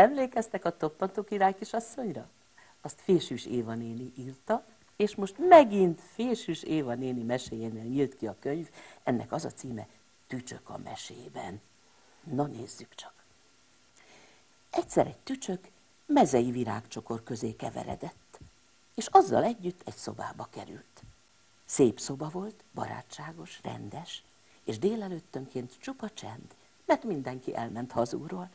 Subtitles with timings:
[0.00, 2.28] Emlékeztek a toppantó király kisasszonyra?
[2.80, 4.64] Azt Fésűs Éva néni írta,
[4.96, 8.70] és most megint Fésűs Éva néni meséjénél nyílt ki a könyv,
[9.02, 9.86] ennek az a címe
[10.26, 11.60] Tücsök a mesében.
[12.24, 13.12] Na nézzük csak.
[14.70, 15.68] Egyszer egy tücsök
[16.06, 18.38] mezei virágcsokor közé keveredett,
[18.94, 21.02] és azzal együtt egy szobába került.
[21.64, 24.22] Szép szoba volt, barátságos, rendes,
[24.64, 26.54] és délelőttönként csupa csend,
[26.84, 28.50] mert mindenki elment hazúról.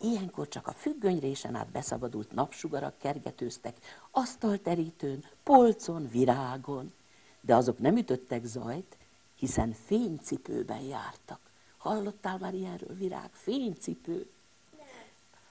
[0.00, 3.76] Ilyenkor csak a függönyrésen át beszabadult napsugarak kergetőztek,
[4.10, 6.92] asztalterítőn, polcon, virágon,
[7.40, 8.96] de azok nem ütöttek zajt,
[9.34, 11.40] hiszen fénycipőben jártak.
[11.76, 13.30] Hallottál már ilyenről, virág?
[13.32, 14.30] Fénycipő.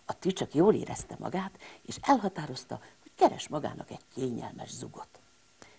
[0.05, 5.19] A tücsök jól érezte magát, és elhatározta, hogy keres magának egy kényelmes zugot.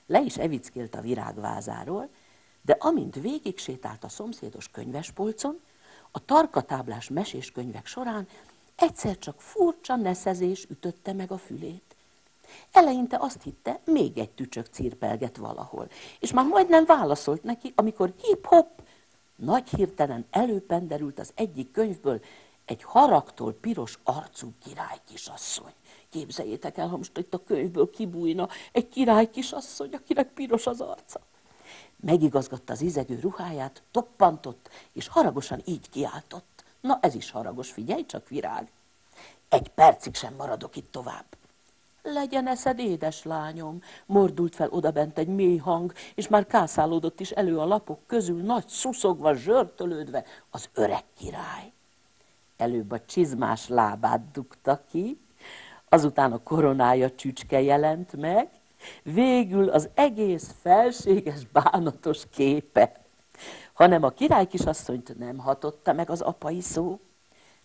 [0.06, 2.08] Le is evickélt a virágvázáról,
[2.62, 5.60] de amint végig sétált a szomszédos könyvespolcon,
[6.10, 8.28] a tarkatáblás meséskönyvek során
[8.76, 11.96] egyszer csak furcsa neszezés ütötte meg a fülét.
[12.72, 15.88] Eleinte azt hitte, még egy tücsök cirpelget valahol,
[16.20, 18.82] és már majdnem válaszolt neki, amikor hip-hop,
[19.36, 22.20] nagy hirtelen előpenderült az egyik könyvből
[22.64, 25.72] egy haragtól piros arcú király kisasszony.
[26.08, 31.20] Képzeljétek el, ha most itt a könyvből kibújna egy király kisasszony, akinek piros az arca.
[31.96, 36.55] Megigazgatta az izegő ruháját, toppantott, és haragosan így kiáltott.
[36.86, 38.70] Na ez is haragos, figyelj csak, virág.
[39.48, 41.24] Egy percig sem maradok itt tovább.
[42.02, 47.58] Legyen eszed, édes lányom, mordult fel odabent egy mély hang, és már kászálódott is elő
[47.58, 51.72] a lapok közül, nagy szuszogva, zsörtölődve az öreg király.
[52.56, 55.20] Előbb a csizmás lábát dugta ki,
[55.88, 58.48] azután a koronája csücske jelent meg,
[59.02, 63.05] végül az egész felséges, bánatos képe,
[63.76, 67.00] hanem a király kisasszonyt nem hatotta meg az apai szó.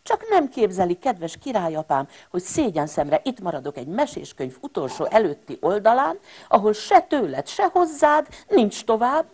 [0.04, 6.20] Csak nem képzeli, kedves királyapám, hogy szégyen szemre itt maradok egy meséskönyv utolsó előtti oldalán,
[6.48, 9.26] ahol se tőled, se hozzád nincs tovább,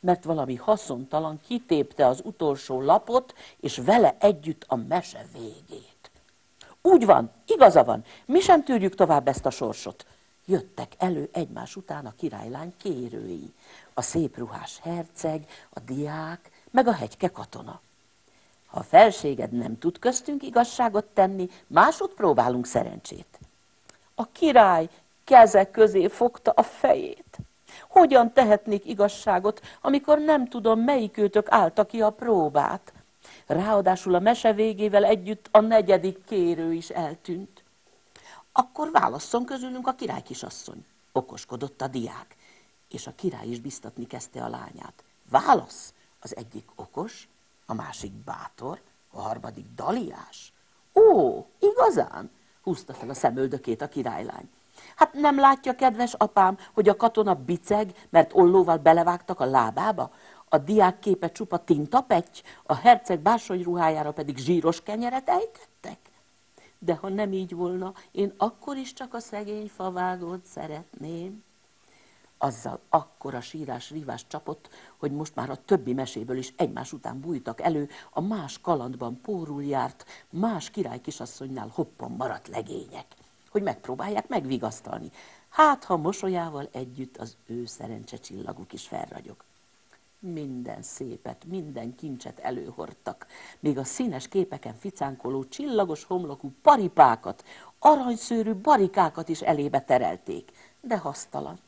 [0.00, 6.10] mert valami haszontalan kitépte az utolsó lapot, és vele együtt a mese végét.
[6.82, 10.06] Úgy van, igaza van, mi sem tűrjük tovább ezt a sorsot.
[10.48, 13.52] Jöttek elő egymás után a királylány kérői,
[13.94, 17.80] a szép ruhás herceg, a diák, meg a hegyke katona.
[18.66, 23.38] Ha a felséged nem tud köztünk igazságot tenni, másút próbálunk szerencsét.
[24.14, 24.88] A király
[25.24, 27.38] keze közé fogta a fejét.
[27.88, 32.92] Hogyan tehetnék igazságot, amikor nem tudom, melyik őtök állta ki a próbát?
[33.46, 37.64] Ráadásul a mese végével együtt a negyedik kérő is eltűnt.
[38.58, 42.36] Akkor válasszon közülünk a király kisasszony, okoskodott a diák,
[42.88, 45.04] és a király is biztatni kezdte a lányát.
[45.30, 45.92] Válasz!
[46.20, 47.28] Az egyik okos,
[47.66, 48.80] a másik bátor,
[49.10, 50.52] a harmadik daliás.
[50.94, 52.30] Ó, igazán?
[52.62, 54.50] húzta fel a szemöldökét a királylány.
[54.96, 60.10] Hát nem látja, kedves apám, hogy a katona biceg, mert ollóval belevágtak a lábába?
[60.48, 66.05] A diák képe csupa tintapetty, a herceg bársony ruhájára pedig zsíros kenyeret ejtettek?
[66.78, 71.44] De ha nem így volna, én akkor is csak a szegény favágót szeretném.
[72.38, 77.60] Azzal akkora sírás rívás csapott, hogy most már a többi meséből is egymás után bújtak
[77.60, 83.06] elő, a más kalandban pórul járt, más király kisasszonynál hoppon maradt legények
[83.56, 85.10] hogy megpróbálják megvigasztalni.
[85.48, 89.36] Hát, ha mosolyával együtt az ő szerencse csillaguk is felragyog.
[90.18, 93.26] Minden szépet, minden kincset előhordtak,
[93.60, 97.44] még a színes képeken ficánkoló csillagos homlokú paripákat,
[97.78, 101.58] aranyszőrű barikákat is elébe terelték, de hasztalan.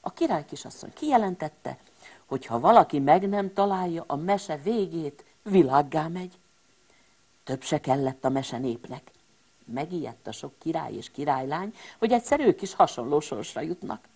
[0.00, 1.78] A király kisasszony kijelentette,
[2.26, 6.38] hogy ha valaki meg nem találja a mese végét, világgá megy.
[7.44, 9.12] Több se kellett a mese népnek
[9.64, 14.08] megijedt a sok király és királylány, hogy egyszer ők is hasonló sorsra jutnak.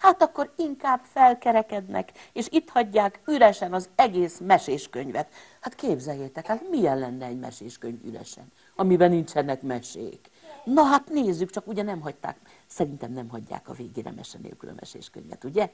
[0.00, 5.32] Hát akkor inkább felkerekednek, és itt hagyják üresen az egész meséskönyvet.
[5.60, 10.30] Hát képzeljétek, hát milyen lenne egy meséskönyv üresen, amiben nincsenek mesék.
[10.64, 12.36] Na hát nézzük, csak ugye nem hagyták,
[12.66, 15.72] szerintem nem hagyják a végére mese nélkül a meséskönyvet, ugye?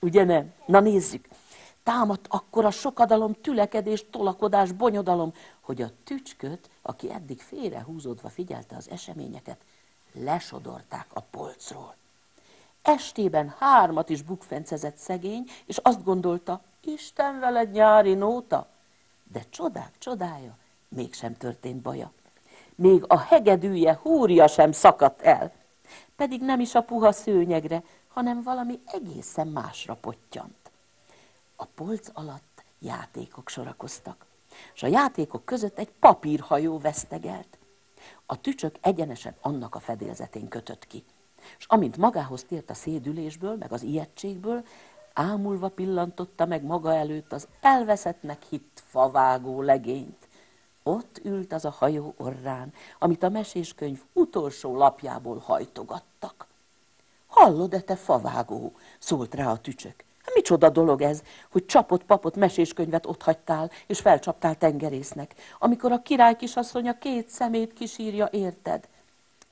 [0.00, 0.52] Ugye nem?
[0.66, 1.28] Na nézzük.
[1.82, 8.90] Támadt akkor a sokadalom, tülekedés, tolakodás, bonyodalom, hogy a tücsköt, aki eddig félrehúzódva figyelte az
[8.90, 9.58] eseményeket,
[10.12, 11.94] lesodorták a polcról.
[12.84, 18.68] Estében hármat is bukfencezett szegény, és azt gondolta, Isten veled nyári nóta.
[19.32, 20.56] De csodák csodája,
[20.88, 22.12] mégsem történt baja.
[22.74, 25.52] Még a hegedűje húrja sem szakadt el.
[26.16, 30.70] Pedig nem is a puha szőnyegre, hanem valami egészen másra pottyant.
[31.56, 34.26] A polc alatt játékok sorakoztak,
[34.74, 37.58] és a játékok között egy papírhajó vesztegelt.
[38.26, 41.04] A tücsök egyenesen annak a fedélzetén kötött ki.
[41.58, 44.64] És amint magához tért a szédülésből, meg az ijegységből,
[45.12, 50.28] ámulva pillantotta meg maga előtt az elveszettnek hitt favágó legényt.
[50.82, 56.46] Ott ült az a hajó orrán, amit a meséskönyv utolsó lapjából hajtogattak.
[57.26, 58.72] Hallod-e te favágó?
[58.98, 60.04] szólt rá a tücsök.
[60.34, 66.36] Micsoda dolog ez, hogy csapott papot meséskönyvet ott hagytál, és felcsaptál tengerésznek, amikor a király
[66.36, 68.88] kisasszony két szemét kisírja, érted?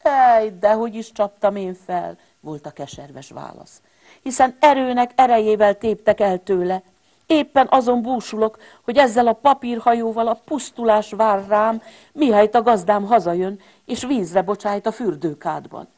[0.03, 3.83] Ej, de hogy is csaptam én fel, volt a keserves válasz.
[4.23, 6.83] Hiszen erőnek erejével téptek el tőle.
[7.27, 11.83] Éppen azon búsulok, hogy ezzel a papírhajóval a pusztulás vár rám,
[12.13, 15.89] mihelyt a gazdám hazajön, és vízre bocsájt a fürdőkádban.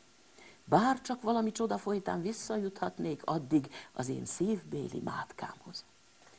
[0.64, 5.84] Bár csak valami csoda folytán visszajuthatnék addig az én szívbéli mátkámhoz.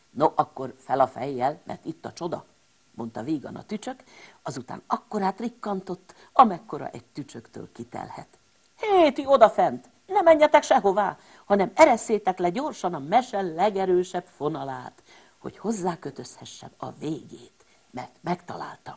[0.09, 2.45] No, akkor fel a fejjel, mert itt a csoda,
[2.95, 4.03] mondta vígan a tücsök,
[4.41, 8.27] azután akkorát rikkantott, amekkora egy tücsöktől kitelhet.
[8.75, 15.03] Hé, ti odafent, ne menjetek sehová, hanem ereszétek le gyorsan a mese legerősebb fonalát,
[15.37, 18.95] hogy hozzákötözhessem a végét, mert megtaláltam.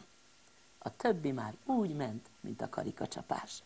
[0.78, 3.62] A többi már úgy ment, mint a karikacsapás.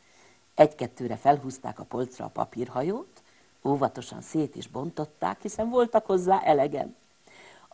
[0.55, 3.23] Egy-kettőre felhúzták a polcra a papírhajót,
[3.65, 6.97] óvatosan szét is bontották, hiszen voltak hozzá elegen.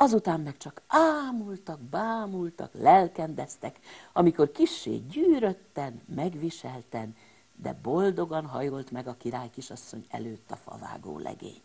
[0.01, 3.79] Azután meg csak ámultak, bámultak, lelkendeztek,
[4.13, 7.17] amikor kissé gyűrötten, megviselten,
[7.55, 11.63] de boldogan hajolt meg a király kisasszony előtt a favágó legény.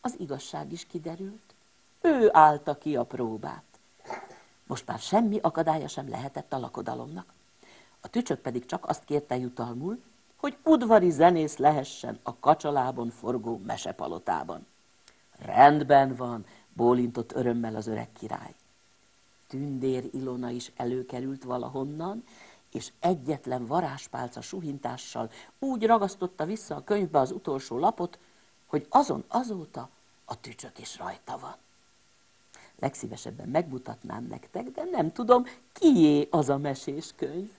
[0.00, 1.54] Az igazság is kiderült,
[2.00, 3.64] ő állta ki a próbát.
[4.66, 7.32] Most már semmi akadálya sem lehetett a lakodalomnak.
[8.00, 10.02] A tücsök pedig csak azt kérte jutalmul,
[10.36, 14.66] hogy udvari zenész lehessen a kacsalában forgó mesepalotában.
[15.38, 16.46] Rendben van,
[16.78, 18.54] bólintott örömmel az öreg király.
[19.46, 22.24] Tündér Ilona is előkerült valahonnan,
[22.72, 28.18] és egyetlen varázspálca suhintással úgy ragasztotta vissza a könyvbe az utolsó lapot,
[28.66, 29.88] hogy azon azóta
[30.24, 31.56] a tücsök is rajta van.
[32.78, 37.50] Legszívesebben megmutatnám nektek, de nem tudom, kié az a mesés könyv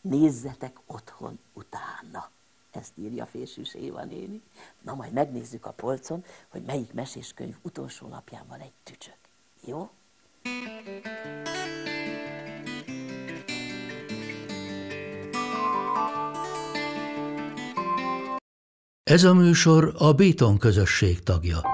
[0.00, 2.30] nézzetek otthon utána.
[2.74, 4.42] Ezt írja Fésűs Éva néni.
[4.82, 9.16] Na, majd megnézzük a polcon, hogy melyik meséskönyv utolsó lapján van egy tücsök.
[9.64, 9.90] Jó?
[19.02, 21.73] Ez a műsor a Béton közösség tagja.